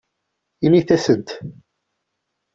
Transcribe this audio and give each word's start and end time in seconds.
Init-asent. 0.65 1.27